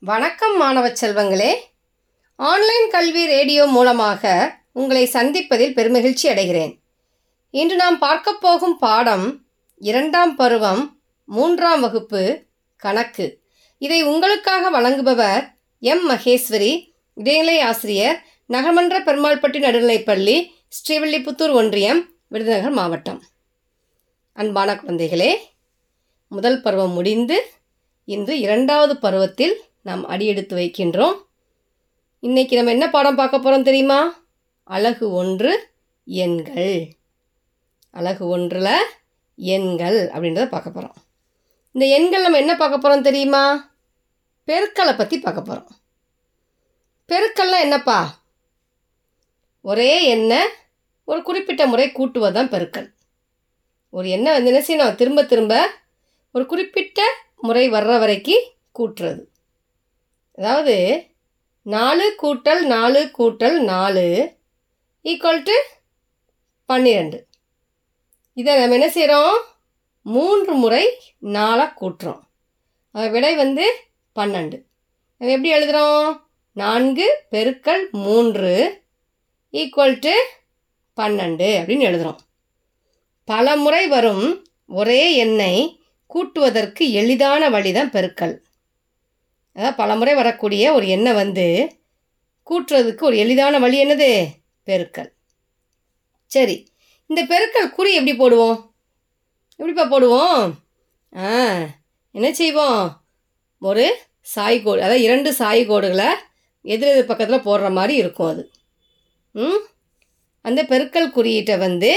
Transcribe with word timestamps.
வணக்கம் 0.00 0.56
மாணவ 0.56 0.88
செல்வங்களே. 0.88 1.54
ஆன்லைன் 2.36 2.90
கல்வி 2.90 3.26
ரேடியோ 3.26 3.66
மூலமாக 3.66 4.54
உங்களை 4.72 5.06
சந்திப்பதில் 5.06 5.74
பெருமகிழ்ச்சி 5.74 6.22
அடைகிறேன். 6.22 6.78
இன்று 7.50 7.76
நாம் 7.76 7.98
பார்க்கப் 7.98 8.40
போகும் 8.40 8.78
பாடம் 8.78 9.46
இரண்டாம் 9.78 10.36
பருவம் 10.36 11.00
மூன்றாம் 11.24 11.80
வகுப்பு 11.80 12.44
கணக்கு. 12.76 13.40
இதை 13.78 14.02
உங்களுக்காக 14.02 14.80
வழங்குபவர் 14.80 15.50
எம். 15.80 16.10
மகேஸ்வரி 16.10 16.92
இடைநிலை 17.14 17.60
ஆசிரியர் 17.60 18.22
நகர்மன்ற 18.48 19.02
பெருமாள்பட்டி 19.04 19.58
நடுநிலைப்பள்ளி 19.58 20.48
ஸ்ரீவில்லிபுத்தூர் 20.68 21.52
ஒன்றியம் 21.52 22.10
விருதுநகர் 22.28 22.72
மாவட்டம். 22.72 23.22
அன்பான 24.32 24.74
குழந்தைகளே 24.74 25.34
முதல் 26.28 26.60
பருவம் 26.60 26.92
முடிந்து 26.92 27.50
இன்று 28.04 28.38
இரண்டாவது 28.38 28.98
பருவத்தில் 28.98 29.66
நாம் 29.88 30.02
அடியெடுத்து 30.06 30.54
வைக்கின்றோம். 30.56 31.16
இன்றைக்கி 32.22 32.54
நம்ம 32.58 32.72
என்ன 32.76 32.86
பாடம் 32.90 33.18
பார்க்க 33.20 33.36
போகிறோம் 33.38 33.66
தெரியுமா? 33.68 33.98
அழகு 34.64 35.06
ஒன்று 35.12 35.52
எண்கள். 36.06 36.96
அழகு 37.90 38.24
ஒன்றில் 38.28 38.74
எண்கள் 39.38 39.98
அப்படின்றத 40.14 40.46
பார்க்க 40.48 40.70
போகிறோம் 40.70 40.96
இந்த 41.74 41.84
எண்கள் 41.96 42.24
நம்ம 42.24 42.40
என்ன 42.42 42.54
பார்க்க 42.56 42.76
போகிறோம் 42.78 43.06
தெரியுமா? 43.08 43.42
பெருக்களை 44.48 44.92
பற்றி 44.94 45.16
பார்க்க 45.18 45.48
போகிறோம் 45.48 45.70
பெருக்கள்லாம் 47.10 47.64
என்னப்பா? 47.66 47.98
ஒரே 49.64 49.92
எண்ணை 50.14 50.40
ஒரு 51.04 51.20
குறிப்பிட்ட 51.22 51.62
முறை 51.66 51.86
கூட்டுவது 51.92 52.36
தான் 52.38 52.52
பெருக்கல். 52.54 52.88
ஒரு 53.90 54.06
எண்ணை 54.08 54.30
வந்து 54.32 54.50
என்ன 54.52 54.62
செய்யணும்? 54.66 54.98
திரும்ப 55.00 55.24
திரும்ப 55.24 55.54
ஒரு 56.34 56.46
குறிப்பிட்ட 56.46 57.00
முறை 57.46 57.64
வர்ற 57.70 57.98
வரைக்கும் 58.04 58.46
கூட்டுறது. 58.78 59.22
அதாவது 60.38 60.74
நாலு 61.62 62.04
கூட்டல் 62.22 62.60
நாலு 62.60 63.00
கூட்டல் 63.18 63.56
நாலு 63.60 64.04
ஈக்குவல் 65.04 65.40
டு 65.42 65.56
பன்னிரெண்டு. 66.68 67.18
இதை 68.36 68.52
நம்ம 68.58 68.76
என்ன 68.78 68.88
செய்கிறோம் 68.88 69.38
மூன்று 70.06 70.54
முறை 70.54 70.84
நாலாக 71.18 71.74
கூட்டுறோம். 71.80 72.22
அது 72.94 73.10
விடை 73.10 73.32
வந்து 73.36 73.64
பன்னெண்டு. 74.20 74.58
நம்ம 75.20 75.32
எப்படி 75.34 75.52
எழுதுகிறோம் 75.56 76.08
நான்கு 76.52 77.08
பெருக்கல் 77.30 77.84
மூன்று 78.04 78.54
ஈக்குவல் 79.52 79.98
டு 79.98 80.14
பன்னெண்டு 81.00 81.48
அப்படின்னு 81.60 81.88
எழுதுகிறோம் 81.90 82.22
பல 83.24 83.56
முறை 83.56 83.84
வரும் 83.88 84.26
ஒரே 84.66 85.02
எண்ணை 85.24 85.54
கூட்டுவதற்கு 86.14 86.84
எளிதான 87.00 87.50
வழி 87.50 87.72
தான் 87.72 87.90
பெருக்கல். 87.90 88.36
அதாவது 89.52 89.76
பலமுறை 89.76 90.14
வரக்கூடிய 90.14 90.72
ஒரு 90.72 90.88
எண்ணம் 90.88 91.14
வந்து 91.14 91.46
கூட்டுறதுக்கு 92.46 93.02
ஒரு 93.02 93.16
எளிதான 93.16 93.58
வழி 93.58 93.84
என்னது? 93.84 94.26
பெருக்கல். 94.66 95.10
சரி 96.26 96.56
இந்த 97.06 97.20
பெருக்கல் 97.24 97.70
குறி 97.70 97.94
எப்படி 97.94 98.12
போடுவோம்? 98.12 98.58
எப்படிப்பா 99.56 99.84
போடுவோம்? 99.90 100.52
ஆ 101.16 101.30
என்ன 102.14 102.32
செய்வோம்? 102.32 102.82
ஒரு 103.62 103.84
சாய்கோடு 104.36 104.78
அதாவது 104.78 105.02
இரண்டு 105.02 105.30
சாய்கோடுகளை 105.32 106.08
எதிர் 106.64 106.88
எதிர் 106.88 107.06
பக்கத்தில் 107.06 107.44
போடுற 107.44 107.72
மாதிரி 107.72 107.94
இருக்கும் 107.94 108.28
அது. 108.28 108.50
ம்? 109.34 109.60
அந்த 110.44 110.62
பெருக்கல் 110.62 111.10
குறியீட்டை 111.10 111.56
வந்து 111.56 111.90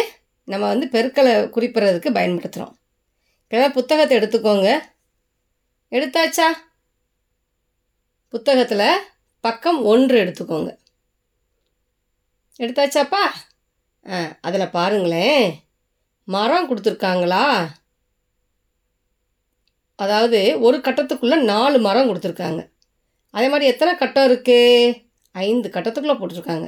நம்ம 0.47 0.67
வந்து 0.67 0.87
பெருக்கலை 0.91 1.33
குறிப்பிடுறதுக்கு 1.55 2.09
பயன்படுத்துகிறோம் 2.17 2.73
இப்போ 3.51 3.69
புத்தகத்தை 3.69 4.17
எடுத்துக்கோங்க. 4.17 4.67
எடுத்தாச்சா? 5.91 6.47
புத்தகத்தில் 8.33 9.01
பக்கம் 9.39 9.79
ஒன்று 9.83 10.17
எடுத்துக்கோங்க. 10.23 10.77
எடுத்தாச்சாப்பா? 12.59 13.23
ஆ 14.09 14.17
அதில் 14.41 14.69
பாருங்களேன். 14.69 15.45
மரம் 16.27 16.67
கொடுத்துருக்காங்களா? 16.69 17.45
அதாவது 19.95 20.59
ஒரு 20.59 20.77
கட்டத்துக்குள்ளே 20.77 21.37
நாலு 21.41 21.79
மரம் 21.79 22.09
கொடுத்துருக்காங்க. 22.09 22.61
அதே 23.29 23.49
மாதிரி 23.49 23.69
எத்தனை 23.71 23.95
கட்டம் 23.95 24.27
இருக்குது 24.29 25.01
ஐந்து 25.31 25.69
கட்டத்துக்குள்ளே 25.69 26.17
போட்டிருக்காங்க. 26.19 26.67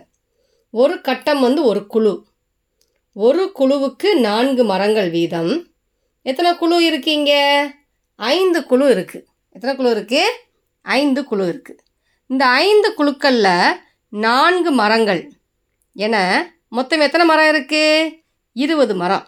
ஒரு 0.69 1.01
கட்டம் 1.01 1.41
வந்து 1.41 1.63
ஒரு 1.63 1.87
குழு. 1.87 2.13
ஒரு 3.15 3.51
குழுவுக்கு 3.59 4.19
நான்கு 4.19 4.63
மரங்கள் 4.63 5.09
வீதம். 5.09 5.53
எத்தனை 6.21 6.51
குழு 6.55 6.85
இருக்கீங்க 6.85 7.31
ஐந்து 8.15 8.65
குழு 8.65 8.85
இருக்குது 8.95 9.25
எத்தனை 9.49 9.73
குழு 9.75 9.89
இருக்குது 9.95 10.41
ஐந்து 10.83 11.23
குழு 11.23 11.61
இருக்குது 11.61 11.79
இந்த 12.27 12.45
ஐந்து 12.45 12.93
குழுக்களில் 12.93 13.79
நான்கு 14.09 14.71
மரங்கள். 14.71 15.31
என 15.93 16.15
மொத்தம் 16.67 16.99
எத்தனை 16.99 17.25
மரம் 17.25 17.45
இருக்குது 17.45 18.23
இருபது 18.53 18.95
மரம். 18.95 19.27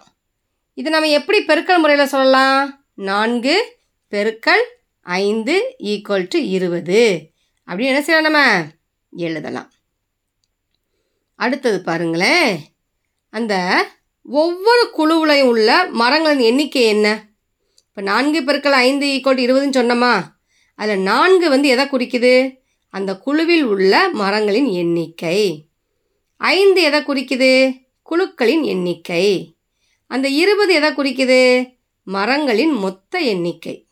இது 0.74 0.90
நம்ம 0.90 1.08
எப்படி 1.08 1.44
பெருக்கல் 1.44 1.78
முறையில் 1.78 2.06
சொல்லலாம்? 2.06 2.86
நான்கு 2.94 3.76
பெருக்கல் 4.10 4.64
ஐந்து 5.00 5.74
ஈக்குவல் 5.78 6.26
டு 6.28 6.38
இருபது. 6.42 7.30
அப்படின்னு 7.66 7.84
என்ன 7.84 8.02
செய்யலாம் 8.02 8.32
நம்ம? 8.32 8.62
எழுதலாம். 9.10 9.72
அடுத்தது 11.34 11.82
பாருங்களேன். 11.82 12.60
அந்த 13.30 13.84
ஒவ்வொரு 14.22 14.90
குழுவிலையும் 14.96 15.48
உள்ள 15.48 15.86
மரங்களின் 15.86 16.38
எண்ணிக்கை 16.38 16.82
என்ன? 16.82 17.24
இப்போ 17.88 18.02
நான்கு 18.02 18.44
பெருக்கள் 18.44 18.72
ஐந்து 18.72 19.06
ஈக்குவல் 19.06 19.38
இருபதுன்னு 19.38 19.82
சொன்னோமா? 19.82 20.35
அதில் 20.76 20.98
நான்கு 20.98 21.48
வந்து 21.48 21.68
எதை 21.68 21.84
குறிக்குது? 21.84 22.58
அந்த 22.88 23.16
குழுவில் 23.16 23.62
உள்ள 23.62 24.08
மரங்களின் 24.08 24.66
எண்ணிக்கை. 24.66 25.68
ஐந்து 26.36 26.82
எதை 26.82 27.00
குறிக்குது? 27.00 27.82
குழுக்களின் 28.02 28.62
எண்ணிக்கை. 28.62 29.56
அந்த 30.06 30.28
இருபது 30.28 30.74
எதை 30.74 30.90
குறிக்குது? 30.90 31.74
மரங்களின் 32.04 32.70
மொத்த 32.70 33.18
எண்ணிக்கை. 33.18 33.86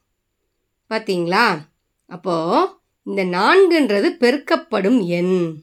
பார்த்தீங்களா 0.90 1.58
அப்போது 2.06 2.68
இந்த 3.02 3.24
நான்குன்றது 3.24 4.08
பெருக்கப்படும் 4.20 5.06
எண். 5.06 5.62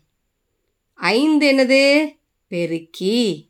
ஐந்து 0.94 1.52
என்னது? 1.52 2.16
பெருக்கி. 2.48 3.50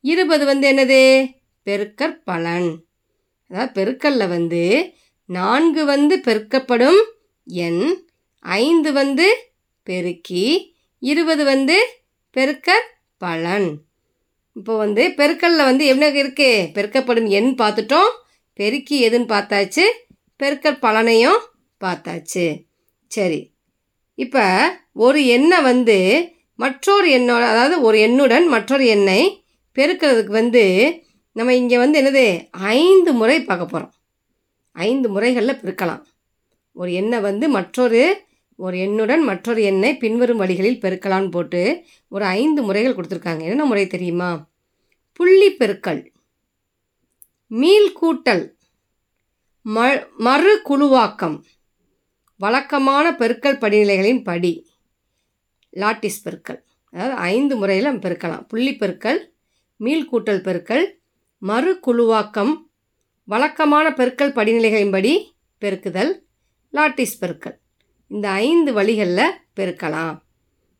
இருபது 0.00 0.44
வந்து 0.44 0.72
என்னது? 0.72 1.30
பெருக்கற் 1.66 2.22
பலன் 2.24 2.84
அதாவது 3.48 3.72
பெருக்கல்ல 3.74 4.28
வந்து 4.28 4.94
நான்கு 5.36 5.82
வந்து 5.84 6.14
பெருக்கப்படும். 6.26 7.00
எண் 7.46 7.84
ஐந்து 8.44 8.90
வந்து 8.92 9.26
பெருக்கி 9.86 10.44
இருபது 11.02 11.44
வந்து 11.44 11.76
பெருக்க 12.36 12.68
பலன். 13.22 13.68
இப்போ 14.56 14.72
வந்து 14.76 15.02
பெருக்கல்ல 15.18 15.62
வந்து 15.70 15.84
என்ன 15.86 16.04
இருக்குது 16.10 16.68
பெருக்கப்படும் 16.76 17.28
எண் 17.38 17.50
பார்த்துட்டோம். 17.62 18.10
பெருக்கி 18.58 18.96
எதுன்னு 19.08 19.28
பார்த்தாச்சு? 19.34 19.84
பெருக்கற் 20.40 20.82
பலனையும் 20.84 21.40
பார்த்தாச்சு. 21.80 22.46
சரி. 23.10 23.40
இப்போ 24.18 24.44
ஒரு 25.06 25.20
எண்ணை 25.36 25.58
வந்து 25.62 25.98
மற்றொரு 26.58 27.06
எண்ணோட 27.18 27.42
அதாவது 27.52 27.76
ஒரு 27.80 27.96
எண்ணுடன் 28.08 28.46
மற்றொரு 28.46 28.84
எண்ணை 28.86 29.20
பெருக்கிறதுக்கு 29.76 30.32
வந்து 30.40 30.64
நம்ம 31.36 31.54
இங்கே 31.54 31.76
வந்து 31.78 31.98
என்னது? 32.00 32.26
ஐந்து 32.76 33.10
முறை 33.12 33.36
பார்க்க 33.42 33.72
போகிறோம் 33.72 33.92
ஐந்து 34.72 35.08
முறைகளில் 35.08 35.60
பெருக்கலாம் 35.62 36.02
ஒரு 36.72 36.92
எண்ணை 36.92 37.20
வந்து 37.20 37.48
மற்றொரு 37.48 38.24
ஒரு 38.56 38.76
எண்ணுடன் 38.76 39.22
மற்றொரு 39.22 39.62
எண்ணை 39.62 39.96
பின்வரும் 39.96 40.36
வழிகளில் 40.36 40.78
பெருக்கலாம்னு 40.78 41.30
போட்டு 41.30 41.84
ஒரு 42.08 42.24
ஐந்து 42.24 42.62
முறைகள் 42.62 42.94
கொடுத்துருக்காங்க. 42.94 43.40
என்ன 43.40 43.64
முறை 43.64 43.86
தெரியுமா? 43.86 44.50
புள்ளி 45.12 45.56
பெருக்கல் 45.56 46.10
மீள் 47.46 47.92
கூட்டல் 48.02 48.54
ம 49.64 50.06
மறு 50.16 50.60
குழுவாக்கம் 50.64 51.44
வழக்கமான 52.36 53.10
பெருக்கல் 53.10 53.58
படிநிலைகளின் 53.58 54.22
படி 54.22 54.70
லாட்டிஸ் 55.76 56.22
பெருக்கல். 56.24 56.60
அதாவது 56.90 57.14
ஐந்து 57.14 57.56
முறையில் 57.56 57.84
நம்ம 57.84 58.08
பெருக்கலாம். 58.08 58.48
புள்ளி 58.48 58.76
பெருக்கல் 58.76 59.20
மீள் 59.76 60.08
கூட்டல் 60.12 60.42
பெருக்கல் 60.42 60.86
மறு 61.38 61.80
குழுவாக்கம் 61.80 62.71
வழக்கமான 63.24 63.90
பெருக்கல் 63.90 64.34
படிநிலைகளின்படி 64.36 65.26
பெருக்குதல் 65.60 66.22
லாட்டிஸ் 66.72 67.18
பெருக்கல். 67.20 67.54
இந்த 68.06 68.28
ஐந்து 68.28 68.72
வழிகளில் 68.72 69.30
பெருக்கலாம். 69.60 70.22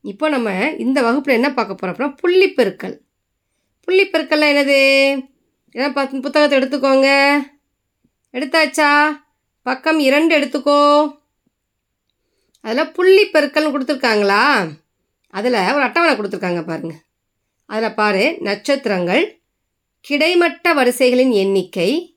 இப்போ 0.03 0.29
நம்ம 0.29 0.71
இந்த 0.71 1.03
வகுப்பில் 1.03 1.35
என்ன 1.35 1.55
பார்க்க 1.55 1.75
போகிறோம் 1.75 2.11
அப்படின்னா 2.11 2.17
புள்ளி 2.17 2.49
பெருக்கல். 2.49 2.99
புள்ளி 3.81 4.09
பெருக்கல்லாம் 4.09 4.53
என்னது? 4.53 5.09
என்ன 5.71 5.93
பார்த்து 5.93 6.21
புத்தகத்தை 6.21 6.59
எடுத்துக்கோங்க. 6.59 7.39
எடுத்தாச்சா? 8.33 9.17
பக்கம் 9.63 9.99
இரண்டு 9.99 10.39
எடுத்துக்கோ. 10.39 11.13
அதில் 12.61 12.93
புள்ளி 12.93 13.25
பெருக்கல்னு 13.27 13.75
கொடுத்துருக்காங்களா? 13.75 14.69
அதில் 15.29 15.53
ஒரு 15.53 15.83
அட்டவணை 15.83 16.17
கொடுத்துருக்காங்க 16.17 16.67
பாருங்கள் 16.67 17.01
அதில் 17.67 17.95
பாரு 17.95 18.37
நட்சத்திரங்கள் 18.41 19.41
கிடைமட்ட 20.01 20.75
வரிசைகளின் 20.75 21.31
எண்ணிக்கை 21.31 22.12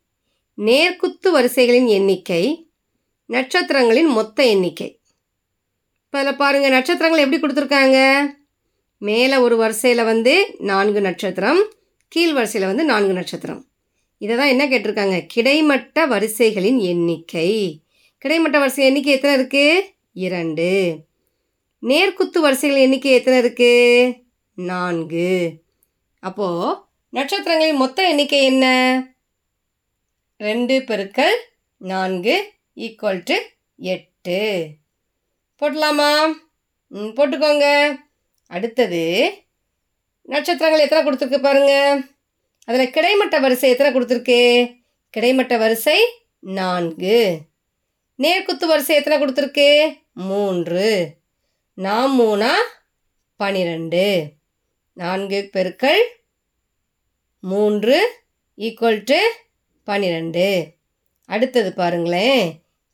நேர்க்குத்து 0.58 1.30
வரிசைகளின் 1.32 1.88
எண்ணிக்கை 1.88 2.72
நட்சத்திரங்களின் 3.26 4.06
மொத்த 4.06 4.46
எண்ணிக்கை. 4.46 5.00
இப்போ 6.04 6.20
அதில் 6.20 6.36
பாருங்கள் 6.36 6.72
நட்சத்திரங்கள் 6.72 7.24
எப்படி 7.24 7.40
கொடுத்துருக்காங்க? 7.42 7.98
மேலே 8.98 9.38
ஒரு 9.38 9.58
வரிசையில் 9.58 10.04
வந்து 10.04 10.56
நான்கு 10.60 11.02
நட்சத்திரம் 11.02 11.72
கீழ் 12.08 12.34
வரிசையில் 12.34 12.70
வந்து 12.70 12.84
நான்கு 12.84 13.14
நட்சத்திரம். 13.14 13.68
இதை 14.18 14.38
தான் 14.38 14.48
என்ன 14.48 14.68
கேட்டிருக்காங்க? 14.68 15.26
கிடைமட்ட 15.26 16.06
வரிசைகளின் 16.06 16.80
எண்ணிக்கை. 16.80 17.82
கிடைமட்ட 18.18 18.60
வரிசை 18.60 18.86
எண்ணிக்கை 18.86 19.14
எத்தனை 19.14 19.40
இருக்குது 19.40 19.84
இரண்டு. 20.14 20.98
நேர்குத்து 21.82 22.40
வரிசைகள் 22.40 22.78
எண்ணிக்கை 22.78 23.12
எத்தனை 23.12 23.40
இருக்குது 23.42 24.24
நான்கு. 24.54 25.52
அப்போது 26.20 26.76
நட்சத்திரங்களின் 27.10 27.76
மொத்த 27.76 28.10
எண்ணிக்கை 28.10 28.44
என்ன? 28.44 28.66
ரெண்டு 30.38 30.84
பெருக்கள் 30.84 31.36
நான்கு 31.78 32.52
ஈக்குவல் 32.76 33.22
டு 33.24 33.36
எட்டு. 33.78 34.68
போடலாமா 35.62 36.28
ம் 36.88 37.14
போட்டுக்கோங்க. 37.16 37.96
அடுத்தது 38.48 39.34
நட்சத்திரங்கள் 40.22 40.84
எத்தனை 40.84 41.12
கொடுத்துருக்கு 41.12 41.42
பாருங்க. 41.42 42.02
அதில் 42.66 42.90
கிடைமட்ட 42.90 43.40
வரிசை 43.40 43.70
எத்தனை 43.70 44.02
கொடுத்துருக்கு? 44.02 44.74
கிடைமட்ட 45.10 45.58
வரிசை 45.58 46.06
நான்கு. 46.40 47.40
நேர்குத்து 48.18 48.66
வரிசை 48.66 48.96
எத்தனை 48.96 49.28
கொடுத்துருக்கு? 49.28 49.98
மூன்று. 50.14 51.16
நாம் 51.74 52.20
மூணா? 52.20 52.52
பனிரெண்டு. 53.36 54.32
நான்கு 54.94 55.50
பெருக்கள் 55.52 56.20
மூன்று 57.40 58.20
ஈக்குவல் 58.58 59.02
டு 59.06 59.20
பன்னிரெண்டு 59.86 60.48
அடுத்தது 61.30 61.70
பாருங்களேன். 61.74 62.46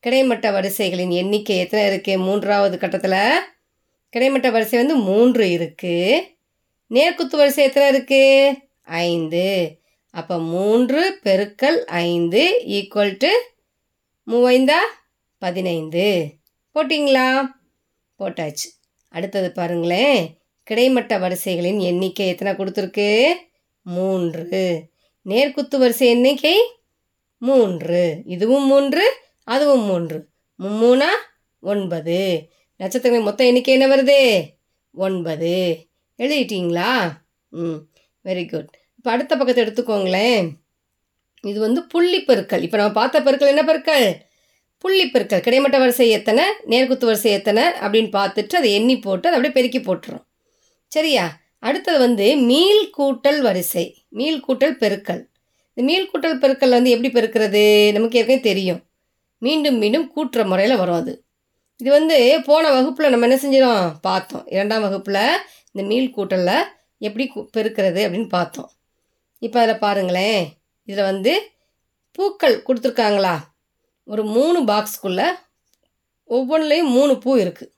கிடைமட்ட 0.04 0.52
வரிசைகளின் 0.52 1.14
எண்ணிக்கை 1.22 1.58
எத்தனை 1.58 1.84
இருக்குது 1.86 2.18
மூன்றாவது 2.18 2.76
கட்டத்தில் 2.78 3.42
கிடைமட்ட 4.14 4.48
வரிசை 4.50 4.80
வந்து 4.80 4.96
மூன்று 4.96 5.44
இருக்குது 5.46 6.22
நேர்குத்து 6.90 7.36
வரிசை 7.42 7.64
எத்தனை 7.64 7.88
இருக்குது 8.00 8.58
ஐந்து. 8.82 9.48
அப்போ 10.14 10.36
மூன்று 10.54 11.02
பெருக்கல் 11.24 11.80
ஐந்து 12.06 12.42
ஈக்குவல் 12.68 13.16
டு 13.18 13.32
மூவைந்தா 14.28 14.82
பதினைந்து. 15.38 16.08
போட்டிங்களா? 16.76 17.30
போட்டாச்சு. 18.20 18.70
அடுத்தது 19.10 19.52
பாருங்களேன். 19.52 20.20
கிடைமட்ட 20.64 21.14
வரிசைகளின் 21.18 21.80
எண்ணிக்கை 21.80 22.28
எத்தனை 22.28 22.54
கொடுத்துருக்கு? 22.54 23.34
மூன்று. 23.82 24.84
நேர்குத்து 25.30 25.78
வரிசை 25.78 26.08
எண்ணிக்கை 26.08 26.58
மூன்று. 27.42 28.22
இதுவும் 28.26 28.66
மூன்று 28.66 29.06
அதுவும் 29.44 29.82
மூன்று. 29.82 30.18
மும்மூணா 30.60 31.12
ஒன்பது. 31.60 32.20
நட்சத்திரங்கள் 32.78 33.28
மொத்த 33.28 33.46
எண்ணிக்கை 33.46 33.74
என்ன 33.74 33.88
வருது? 33.96 34.22
ஒன்பது. 34.94 35.54
எழுதிட்டீங்களா? 36.18 36.92
ம் 37.50 37.80
வெரி 38.24 38.44
குட் 38.50 38.70
இப்போ 38.98 39.12
அடுத்த 39.12 39.38
பக்கத்தை 39.38 39.64
எடுத்துக்கோங்களேன். 39.64 40.48
இது 41.42 41.60
வந்து 41.60 41.82
புள்ளி 41.84 42.24
பெருக்கள் 42.24 42.62
இப்போ 42.62 42.78
நம்ம 42.78 42.92
பார்த்த 42.92 43.22
பெருக்கள் 43.22 43.54
என்ன 43.54 43.64
பெருக்கள் 43.64 44.06
புள்ளி 44.78 45.10
பெருக்கள் 45.10 45.42
கிடைமட்ட 45.42 45.78
வரிசை 45.78 46.10
எத்தனை? 46.10 46.44
நேர்குத்து 46.70 47.06
வரிசை 47.06 47.32
எத்தனை? 47.32 47.64
அப்படின்னு 47.64 48.12
பார்த்துட்டு 48.18 48.60
அதை 48.62 48.74
எண்ணி 48.74 49.00
போட்டு 49.00 49.30
அதை 49.30 49.40
அப்படியே 49.40 49.54
பெருக்கி 49.54 49.80
போட்டுரும் 49.80 50.26
சரியா? 50.88 51.26
அடுத்தது 51.60 52.00
வந்து 52.00 52.28
மீள் 52.50 52.84
கூட்டல் 52.98 53.42
வரிசை. 53.42 53.86
மீள் 54.10 54.44
கூட்டல் 54.48 54.78
பெருக்கல். 54.84 55.24
இந்த 55.74 55.92
மீள் 55.92 56.10
கூட்டல் 56.14 56.40
பெருக்கல் 56.40 56.70
வந்து 56.70 56.90
எப்படி 56.90 57.10
பெருக்கிறது? 57.10 57.92
நமக்கு 57.92 58.18
ஏற்கனவே 58.18 58.40
தெரியும். 58.40 58.84
மீண்டும் 59.38 59.78
மீண்டும் 59.78 60.12
கூட்டுற 60.16 60.46
முறையில் 60.46 60.78
வரும் 60.78 60.96
அது. 60.96 61.24
இது 61.78 61.92
வந்து 61.92 62.42
போன 62.46 62.72
வகுப்பில் 62.72 63.10
நம்ம 63.10 63.28
என்ன 63.28 63.36
செஞ்சிடும் 63.36 63.94
பார்த்தோம். 64.02 64.48
இரண்டாம் 64.48 64.82
வகுப்பில் 64.82 65.38
இந்த 65.72 65.88
மீள் 65.88 66.14
கூட்டலில் 66.18 66.64
எப்படி 66.98 67.32
கு- 67.36 67.48
பெருக்கிறது 67.58 68.00
அப்படின்னு 68.02 68.28
பார்த்தோம். 68.28 68.72
இப்போ 69.40 69.62
அதில் 69.62 69.78
பாருங்களேன். 69.78 70.54
இதில் 70.84 71.04
வந்து 71.04 71.50
பூக்கள் 72.12 72.64
கொடுத்துருக்காங்களா? 72.64 73.38
ஒரு 74.06 74.24
மூணு 74.24 74.62
பாக்ஸ்க்குள்ளே 74.62 75.26
ஒவ்வொன்றுலேயும் 76.30 76.84
மூணு 76.84 77.18
பூ 77.18 77.36
இருக்குது 77.38 77.72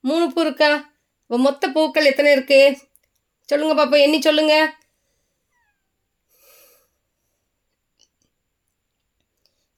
மூணு 0.00 0.32
பூ 0.32 0.40
இருக்கா? 0.40 0.92
இப்போ 1.22 1.38
மொத்த 1.38 1.68
பூக்கள் 1.68 2.04
எத்தனை 2.04 2.36
இருக்குது 2.36 2.76
சொல்லுங்கள் 3.44 3.86
பாப்பா 3.86 4.02
எண்ணி 4.02 4.20
சொல்லுங்கள் 4.20 4.70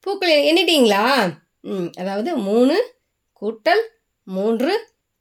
பூக்கள் 0.06 0.34
எண்ணிட்டீங்களா? 0.48 1.04
ம் 1.60 1.88
அதாவது 1.98 2.36
மூணு 2.48 2.74
கூட்டல் 3.40 3.82
மூன்று 4.22 4.72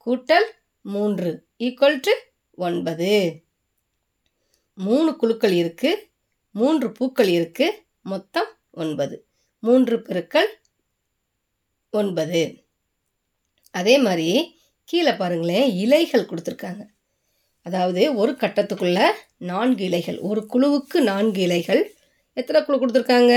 கூட்டல் 0.05 0.45
மூன்று 0.81 1.29
ஈக்குவல் 1.59 1.97
டு 1.99 2.13
ஒன்பது. 2.55 3.11
மூணு 4.73 5.15
குழுக்கள் 5.15 5.55
இருக்குது 5.61 6.03
மூன்று 6.51 6.91
பூக்கள் 6.91 7.31
இருக்குது 7.37 7.77
மொத்தம் 8.01 8.49
ஒன்பது. 8.71 9.27
மூன்று 9.59 10.01
பெருக்கள் 10.01 10.49
ஒன்பது. 11.89 12.43
அதே 13.71 13.97
மாதிரி 13.97 14.29
கீழே 14.83 15.13
பாருங்களேன் 15.13 15.67
இலைகள் 15.83 16.29
கொடுத்துருக்காங்க. 16.29 16.83
அதாவது 17.61 18.15
ஒரு 18.15 18.31
கட்டத்துக்குள்ளே 18.31 19.07
நான்கு 19.51 19.83
இலைகள் 19.83 20.19
ஒரு 20.19 20.43
குழுவுக்கு 20.53 20.99
நான்கு 21.11 21.41
இலைகள். 21.41 21.83
எத்தனை 22.33 22.61
குழு 22.63 22.77
கொடுத்துருக்காங்க? 22.79 23.33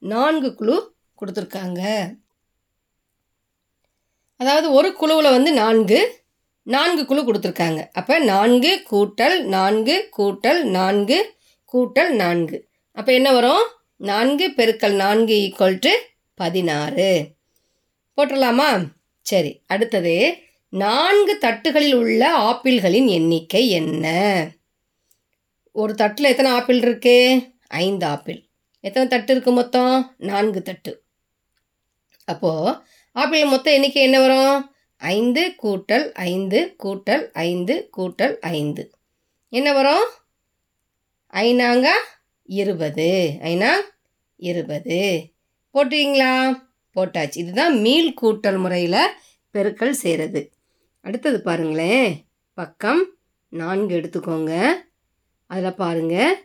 நான்கு 0.00 0.54
குழு 0.54 0.94
கொடுத்துருக்காங்க. 1.20 2.12
அதாவது 4.36 4.72
ஒரு 4.72 4.92
குழுவில் 4.92 5.30
வந்து 5.30 5.52
நான்கு 5.52 6.22
நான்கு 6.62 7.06
குழு 7.06 7.22
கொடுத்துருக்காங்க. 7.22 7.88
அப்போ 7.92 8.18
நான்கு 8.18 8.82
கூட்டல் 8.90 9.42
நான்கு 9.42 10.08
கூட்டல் 10.18 10.62
நான்கு 10.62 11.34
கூட்டல் 11.72 12.08
நான்கு. 12.08 12.68
அப்போ 12.92 13.12
என்ன 13.12 13.32
வரும்? 13.32 13.64
நான்கு 13.96 14.52
பெருக்கல் 14.56 14.94
நான்கு 14.94 15.34
ஈக்குவல் 15.34 15.76
டு 15.80 15.90
பதினாறு. 16.34 17.26
போட்டுடலாமா? 18.16 18.86
சரி 19.22 19.62
அடுத்தது 19.66 20.36
நான்கு 20.68 21.38
தட்டுகளில் 21.40 21.94
உள்ள 21.94 22.38
ஆப்பிள்களின் 22.38 23.06
எண்ணிக்கை 23.06 23.70
என்ன? 23.70 24.06
ஒரு 25.72 25.94
தட்டில் 25.94 26.24
எத்தனை 26.24 26.50
ஆப்பிள் 26.50 26.76
இருக்கு? 26.76 27.48
ஐந்து 27.68 28.06
ஆப்பிள். 28.06 28.49
எத்தனை 28.80 29.08
தட்டு 29.08 29.34
இருக்குது 29.34 29.54
மொத்தம்? 29.54 30.14
நான்கு 30.18 30.62
தட்டு. 30.62 31.02
அப்போது 32.24 32.78
ஆப்பிள் 33.12 33.44
மொத்தம் 33.44 33.74
எண்ணிக்கை 33.74 34.02
என்ன 34.02 34.20
வரும்? 34.20 34.74
ஐந்து 34.96 35.54
கூட்டல் 35.62 36.12
ஐந்து 36.12 36.76
கூட்டல் 36.82 37.32
ஐந்து 37.32 37.90
கூட்டல் 37.96 38.38
ஐந்து. 38.38 38.90
என்ன 39.48 39.72
வரும்? 39.72 40.08
ஐநாங்க 41.32 41.88
இருபது. 42.42 43.38
ஐநா 43.42 43.70
இருபது. 44.36 45.30
போட்டுவீங்களா 45.74 46.62
போட்டாச்சு. 46.96 47.36
இதுதான் 47.36 47.80
மீள் 47.80 48.14
கூட்டல் 48.22 48.58
முறையில் 48.58 49.08
பெருக்கல் 49.54 49.90
செய்கிறது 49.90 50.52
அடுத்தது 51.00 51.42
பாருங்களேன் 51.42 52.26
பக்கம் 52.54 53.14
நான்கு 53.48 53.96
எடுத்துக்கோங்க. 53.96 54.72
அதில் 55.46 55.74
பாருங்கள் 55.74 56.36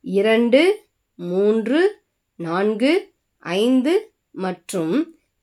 இரண்டு 0.00 0.86
மூன்று 1.18 1.80
நான்கு 2.38 2.92
ஐந்து 3.42 3.92
மற்றும் 4.44 4.94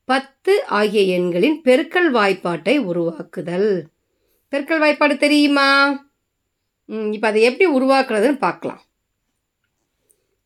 பத்து 0.08 0.54
ஆகிய 0.80 1.02
எண்களின் 1.16 1.58
பெருக்கல் 1.66 2.10
வாய்ப்பாட்டை 2.18 2.76
உருவாக்குதல். 2.92 3.72
பெருக்கல் 4.54 4.82
வாய்ப்பாடு 4.84 5.16
தெரியுமா? 5.26 5.68
இப்போ 7.16 7.28
அதை 7.32 7.42
எப்படி 7.50 7.66
உருவாக்குறதுன்னு 7.78 8.40
பார்க்கலாம். 8.46 8.82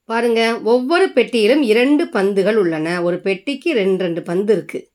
பாருங்க 0.10 0.42
ஒவ்வொரு 0.74 1.06
பெட்டியிலும் 1.18 1.64
இரண்டு 1.72 2.04
பந்துகள் 2.16 2.58
உள்ளன. 2.64 2.88
ஒரு 3.08 3.18
பெட்டிக்கு 3.28 3.70
ரெண்டு 3.82 4.02
ரெண்டு 4.06 4.24
பந்து 4.30 4.52
இருக்குது 4.58 4.88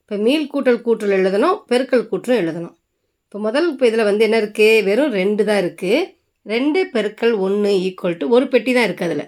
இப்போ 0.00 0.16
மீள் 0.26 0.50
கூட்டல் 0.52 0.84
கூற்றல் 0.84 1.16
எழுதணும் 1.20 1.56
பெருக்கல் 1.70 2.08
கூற்றும் 2.10 2.40
எழுதணும். 2.42 2.76
இப்போ 3.24 3.38
முதல் 3.46 3.66
இப்போ 3.72 3.84
இதில் 3.88 4.08
வந்து 4.10 4.24
என்ன 4.26 4.36
இருக்குது 4.42 4.84
வெறும் 4.86 5.16
ரெண்டு 5.20 5.42
தான் 5.48 5.60
இருக்குது 5.64 5.98
ரெண்டு 6.46 6.80
பெருக்கல் 6.94 7.34
ஒன்று 7.46 7.72
ஈக்குவல் 7.86 8.20
டு 8.20 8.28
ஒரு 8.36 8.46
பெட்டி 8.52 8.72
தான் 8.76 8.86
இருக்குது 8.88 9.08
அதில். 9.08 9.26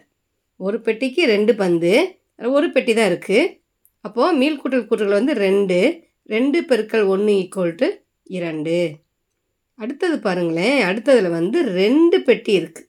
ஒரு 0.60 0.78
பெட்டிக்கு 0.86 1.22
ரெண்டு 1.32 1.52
பந்து 1.60 1.92
ஒரு 2.50 2.66
பெட்டி 2.74 2.92
தான் 2.94 3.10
இருக்குது 3.10 3.50
அப்போது 4.04 4.36
மீள் 4.40 4.60
கூட்டல் 4.60 4.88
கூட்டல் 4.90 5.16
வந்து 5.18 5.32
ரெண்டு 5.46 5.78
ரெண்டு 6.28 6.58
பெருக்கல் 6.68 7.06
ஒன்று 7.12 7.32
ஈக்குவல் 7.42 7.74
டு 7.80 7.86
இரண்டு. 8.30 8.76
அடுத்தது 9.78 10.16
பாருங்களேன் 10.26 10.78
அடுத்ததில் 10.88 11.30
வந்து 11.38 11.58
ரெண்டு 11.80 12.16
பெட்டி 12.28 12.52
இருக்குது 12.60 12.88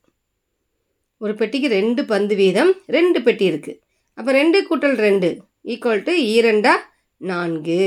ஒரு 1.21 1.33
பெட்டிக்கு 1.39 1.67
ரெண்டு 1.77 2.01
பந்து 2.05 2.35
வீதம் 2.41 2.71
ரெண்டு 2.87 3.19
பெட்டி 3.23 3.45
இருக்குது 3.51 3.79
அப்போ 4.17 4.31
ரெண்டு 4.31 4.59
கூட்டல் 4.69 4.97
ரெண்டு 5.07 5.27
ஈக்குவல் 5.65 6.05
டு 6.07 6.13
ஈரெண்டா 6.35 6.73
நான்கு. 7.21 7.81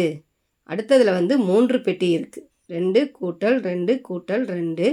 அடுத்ததில் 0.68 1.16
வந்து 1.18 1.34
மூன்று 1.48 1.78
பெட்டி 1.80 2.08
இருக்குது 2.18 2.46
ரெண்டு 2.70 3.00
கூட்டல் 3.18 3.58
ரெண்டு 3.60 3.92
கூட்டல் 4.00 4.44
ரெண்டு 4.46 4.86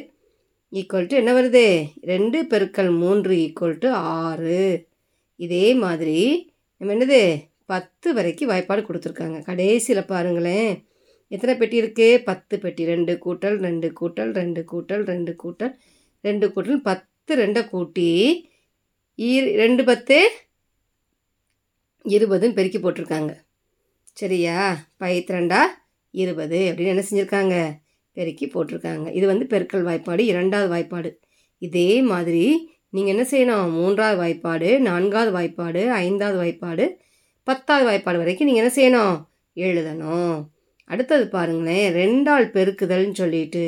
ஈக்குவல் 0.73 1.07
டு 1.07 1.15
என்ன 1.17 1.31
வருது? 1.33 1.91
ரெண்டு 2.01 2.43
பெருக்கல் 2.43 2.97
மூன்று 2.97 3.35
ஈக்குவல் 3.35 3.77
டு 3.77 3.89
ஆறு. 3.91 4.87
இதே 5.35 5.73
மாதிரி 5.73 6.49
நம்ம 6.77 6.93
என்னது? 6.93 7.49
பத்து 7.65 8.13
வரைக்கும் 8.13 8.49
வாய்ப்பாடு 8.49 8.81
கொடுத்துருக்காங்க. 8.81 9.43
கடைசியில் 9.43 10.05
பாருங்களேன். 10.05 10.85
எத்தனை 11.27 11.55
பெட்டி 11.55 11.81
இருக்குது 11.81 12.23
பத்து 12.23 12.59
பெட்டி. 12.59 12.85
ரெண்டு 12.85 13.19
கூட்டல் 13.25 13.57
ரெண்டு 13.57 13.93
கூட்டல் 14.01 14.33
ரெண்டு 14.33 14.65
கூட்டல் 14.71 15.03
ரெண்டு 15.03 15.35
கூட்டல் 15.43 15.75
ரெண்டு 16.21 16.47
கூட்டல். 16.47 16.75
பத்து 16.75 17.35
ரெண்டை 17.35 17.69
கூட்டி 17.69 18.09
ஈர் 19.19 19.55
ரெண்டு 19.55 19.83
பத்து 19.83 20.47
இருபதுன்னு 22.05 22.53
பெருக்கி 22.53 22.79
போட்டிருக்காங்க. 22.79 23.33
சரியா? 24.13 24.87
பயத்து 24.99 25.31
ரெண்டா 25.39 25.61
இருபது 26.11 26.71
அப்படின்னு 26.71 26.93
என்ன 26.95 27.03
செஞ்சுருக்காங்க? 27.09 27.80
பெருக்கி 28.17 28.45
போட்டிருக்காங்க. 28.53 29.07
இது 29.17 29.25
வந்து 29.31 29.45
பெருக்கல் 29.53 29.85
வாய்ப்பாடு 29.89 30.21
இரண்டாவது 30.31 30.69
வாய்ப்பாடு. 30.73 31.11
இதே 31.61 31.89
மாதிரி 32.11 32.43
நீங்கள் 32.95 33.13
என்ன 33.15 33.25
செய்யணும்? 33.31 33.67
மூன்றாவது 33.77 34.17
வாய்ப்பாடு 34.21 34.69
நான்காவது 34.87 35.31
வாய்ப்பாடு 35.37 35.81
ஐந்தாவது 36.05 36.37
வாய்ப்பாடு 36.41 36.85
பத்தாவது 37.47 37.85
வாய்ப்பாடு 37.89 38.17
வரைக்கும் 38.21 38.49
நீங்கள் 38.49 38.63
என்ன 38.63 38.73
செய்யணும்? 38.79 39.15
எழுதணும். 39.57 40.35
அடுத்தது 40.89 41.25
பாருங்களேன் 41.27 41.87
ரெண்டாள் 41.99 42.47
பெருக்குதல்னு 42.55 43.15
சொல்லிட்டு 43.21 43.63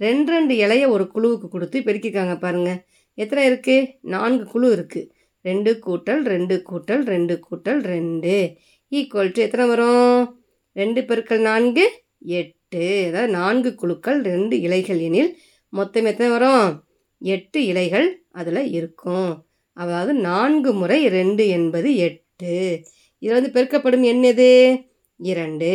ரெண்டு 0.00 0.30
ரெண்டு 0.34 0.54
இலைய 0.64 0.84
ஒரு 0.94 1.04
குழுவுக்கு 1.14 1.48
கொடுத்து 1.48 1.78
பெருக்கிக்காங்க 1.88 2.34
பாருங்கள் 2.44 2.80
எத்தனை 3.18 3.42
இருக்குது 3.50 3.88
நான்கு 4.14 4.44
குழு 4.52 4.68
இருக்குது 4.76 5.08
ரெண்டு 5.44 5.70
கூட்டல் 5.86 6.22
ரெண்டு 6.34 6.54
கூட்டல் 6.70 7.02
ரெண்டு 7.14 7.34
கூட்டல் 7.46 7.80
ரெண்டு. 7.94 8.34
ஈக்குவல் 8.92 9.32
டு 9.34 9.42
எத்தனை 9.42 9.64
வரும்? 9.72 10.20
ரெண்டு 10.76 11.00
பெருக்கல் 11.08 11.42
நான்கு 11.50 11.84
எட்டு. 12.38 12.61
எட்டு 12.72 13.08
அதாவது 13.08 13.32
நான்கு 13.32 13.70
குழுக்கள் 13.74 14.20
ரெண்டு 14.22 14.54
இலைகள் 14.66 15.00
எனில் 15.06 15.30
மொத்தம் 15.72 16.06
எத்தனை 16.10 16.28
வரும்? 16.32 16.68
எட்டு 17.22 17.58
இலைகள் 17.66 18.06
அதில் 18.32 18.70
இருக்கும். 18.72 19.32
அதாவது 19.76 20.12
நான்கு 20.28 20.70
முறை 20.72 20.98
ரெண்டு 21.16 21.44
என்பது 21.48 21.90
எட்டு. 22.06 22.54
இதில் 23.22 23.36
வந்து 23.38 23.50
பெருக்கப்படும் 23.56 24.04
எண் 24.12 24.22
எது? 24.22 24.52
இரண்டு. 25.20 25.72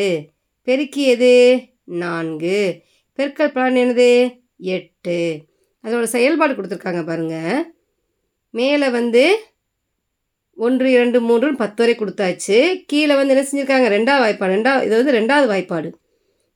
பெருக்கியது 0.68 1.34
நான்கு. 2.02 2.58
பெருக்கல் 3.20 3.54
பலன் 3.58 3.80
என்னது? 3.84 4.10
எட்டு. 4.76 5.20
அதோட 5.84 6.08
செயல்பாடு 6.16 6.54
கொடுத்துருக்காங்க 6.54 7.04
பாருங்கள் 7.06 7.62
மேலே 8.54 8.90
வந்து 8.90 9.24
ஒன்று 10.58 10.88
இரண்டு 10.92 11.18
மூன்று 11.22 11.56
பத்து 11.64 11.80
வரை 11.84 11.96
கொடுத்தாச்சு. 11.96 12.60
கீழே 12.92 13.14
வந்து 13.20 13.34
என்ன 13.36 13.46
செஞ்சுருக்காங்க? 13.48 13.88
ரெண்டாவது 13.98 14.24
வாய்ப்பாடு 14.26 14.56
ரெண்டாவது 14.58 14.86
இது 14.88 15.00
வந்து 15.00 15.18
ரெண்டாவது 15.20 15.50
வாய்ப்பாடு. 15.54 15.90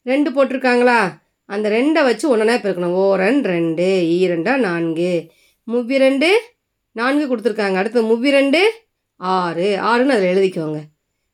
ரெண்டு 0.02 0.30
போட்டிருக்காங்களா? 0.32 1.20
அந்த 1.46 1.70
ரெண்டை 1.70 2.04
வச்சு 2.04 2.30
ஒன்றா 2.30 2.54
பெருக்கணும். 2.54 2.94
ஓரன் 2.94 3.44
ரெண்டு 3.44 4.02
ஈரெண்டா 4.02 4.58
நான்கு. 4.58 5.32
முவ்விரண்டு 5.64 6.40
நான்கு 6.92 7.36
கொடுத்துருக்காங்க. 7.36 7.74
அடுத்து 7.74 8.04
முவ்விரண்டு 8.04 8.72
ஆறு. 9.16 9.76
ஆறுன்னு 9.76 10.16
அதில் 10.16 10.36
எழுதிக்கோங்க. 10.36 10.82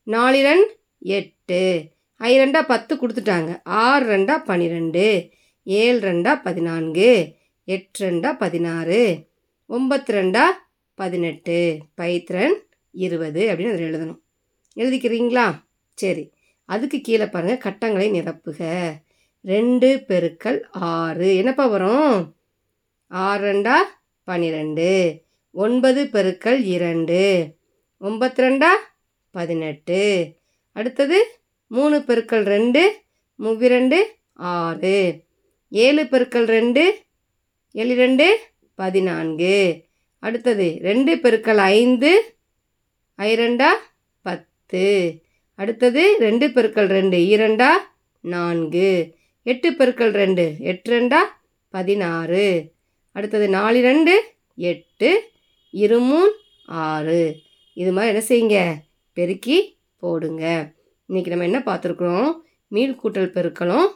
நாலிரன் 0.04 0.66
எட்டு. 1.00 1.84
ஐ 2.18 2.40
ரெண்டா 2.40 2.62
பத்து 2.68 2.96
கொடுத்துட்டாங்க. 2.96 3.60
ஆறு 3.64 4.18
ரெண்டா 4.18 4.44
பன்னிரெண்டு 4.44 5.30
ஏழு 5.64 6.12
ரெண்டா 6.12 6.42
பதினான்கு. 6.42 7.36
எட்டு 7.64 8.10
ரெண்டா 8.10 8.38
பதினாறு. 8.38 9.18
ஒம்பத்து 9.70 10.12
ரெண்டா 10.12 10.44
பதினெட்டு. 10.96 11.78
பைத்திரன் 11.96 12.56
இருபது 12.92 13.48
அப்படின்னு 13.48 13.74
அதில் 13.74 13.94
எழுதணும். 13.94 14.20
எழுதிக்கிறீங்களா? 14.76 15.60
சரி. 15.94 16.32
அதுக்கு 16.68 17.02
கீழே 17.02 17.28
பாருங்கள் 17.28 17.58
கட்டங்களை 17.58 18.12
நிரப்புக. 18.12 18.92
ரெண்டு 19.42 20.04
பெருக்கல் 20.08 20.60
ஆறு. 20.72 21.36
என்னப்பா 21.36 21.66
வரும்? 21.66 22.36
ஆறு 23.08 23.54
ரெண்டா? 23.54 23.76
பன்னிரெண்டு 24.24 25.22
ஒன்பது 25.52 26.04
பெருக்கல் 26.04 26.64
இரண்டு. 26.64 27.56
ஒம்பத்தி 28.02 28.40
ரெண்டா? 28.40 28.70
பதினெட்டு. 29.32 30.34
அடுத்தது 30.72 31.40
மூணு 31.68 31.98
பெருக்கல் 31.98 32.44
ரெண்டு 32.44 33.02
முவ்விரண்டு 33.40 34.04
ஆறு. 34.34 35.24
ஏழு 35.70 36.04
பெருக்கல் 36.04 36.46
ரெண்டு 36.46 37.04
ஏழு 37.72 37.96
ரெண்டு 37.96 38.40
பதினான்கு. 38.76 39.84
அடுத்தது 40.20 40.78
ரெண்டு 40.82 41.16
பெருக்கல் 41.16 41.56
ஐந்து 41.56 42.36
ஐ 43.16 43.56
பத்து. 44.22 45.26
அடுத்தது 45.60 46.02
ரெண்டு 46.20 46.52
பெருக்கள் 46.52 46.88
ரெண்டு 46.88 47.18
இரண்டா 47.18 47.70
நான்கு. 48.34 48.90
எட்டு 49.44 49.74
பெருக்கள் 49.74 50.12
ரெண்டு 50.12 50.56
எட்டு 50.60 50.90
ரெண்டா 50.94 51.22
பதினாறு. 51.74 52.48
அடுத்தது 53.12 53.46
நாலு 53.50 53.80
ரெண்டு 53.82 54.14
எட்டு 54.56 55.10
இருமூன் 55.70 56.34
ஆறு. 56.66 57.22
இது 57.74 57.92
மாதிரி 57.92 58.12
என்ன 58.14 58.24
செய்யுங்க? 58.30 58.60
பெருக்கி 59.18 59.58
போடுங்க. 60.04 60.44
இன்றைக்கி 61.10 61.28
நம்ம 61.28 61.48
என்ன 61.50 61.60
பார்த்துருக்குறோம்? 61.60 62.30
மீள் 62.68 62.96
கூட்டல் 63.04 63.32
பெருக்களும் 63.38 63.88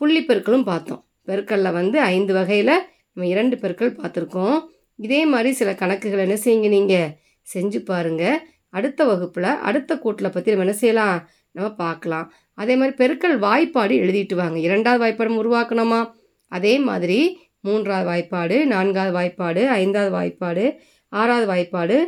புள்ளி 0.00 0.24
பெருக்களும் 0.24 0.64
பார்த்தோம். 0.64 1.02
பெருக்கல்ல 1.26 1.72
வந்து 1.72 2.00
ஐந்து 2.00 2.32
வகையில் 2.32 2.74
நம்ம 3.12 3.28
இரண்டு 3.28 3.56
பெருக்கள் 3.58 3.96
பார்த்துருக்கோம். 3.96 4.58
இதே 4.96 5.26
மாதிரி 5.26 5.50
சில 5.54 5.72
கணக்குகள் 5.74 6.24
என்ன 6.26 6.36
செய்யுங்க 6.44 6.68
நீங்கள் 6.68 7.10
செஞ்சு 7.54 7.78
பாருங்கள் 7.90 8.38
அடுத்த 8.68 9.04
வகுப்பில் 9.04 9.44
அடுத்த 9.44 9.98
கூட்டில் 9.98 10.30
பற்றி 10.30 10.50
நம்ம 10.50 10.66
என்ன 10.66 10.76
செய்யலாம்? 10.76 11.28
நம்ம 11.50 11.74
பார்க்கலாம். 11.74 12.32
அதே 12.54 12.76
மாதிரி 12.76 12.96
பெருக்கல் 12.96 13.38
வாய்ப்பாடு 13.38 13.94
எழுதிட்டு 14.04 14.34
வாங்க. 14.34 14.58
இரண்டாவது 14.58 15.02
வாய்ப்பாடு 15.04 15.42
உருவாக்கணுமா? 15.42 16.12
அதே 16.48 16.78
மாதிரி 16.78 17.40
மூன்றாவது 17.60 18.08
வாய்ப்பாடு 18.10 18.64
நான்காவது 18.64 19.14
வாய்ப்பாடு 19.18 19.66
ஐந்தாவது 19.66 20.12
வாய்ப்பாடு 20.16 20.76
ஆறாவது 21.08 21.46
வாய்ப்பாடு 21.52 22.06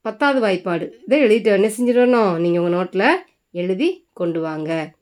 பத்தாவது 0.00 0.40
வாய்ப்பாடு. 0.46 0.90
இதை 1.04 1.22
எழுதிட்டு 1.22 1.44
என்ன 1.44 1.68
செஞ்சிடணும்? 1.68 2.38
நீங்கள் 2.38 2.62
உங்கள் 2.62 2.78
நோட்டில் 2.78 3.14
எழுதி 3.50 4.08
கொண்டு 4.12 4.40
வாங்க. 4.40 4.92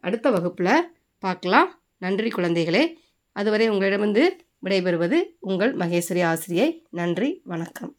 அடுத்த 0.00 0.30
வகுப்பில் 0.30 0.96
பார்க்கலாம். 1.18 1.82
நன்றி 1.98 2.28
குழந்தைகளே. 2.28 2.92
அதுவரை 3.32 3.68
உங்களிடம் 3.68 4.00
வந்து 4.00 4.36
விடைபெறுவது 4.64 5.22
உங்கள் 5.40 5.76
மகேஸ்வரி 5.76 6.22
ஆசிரியை. 6.22 6.86
நன்றி 6.90 7.40
வணக்கம். 7.44 7.96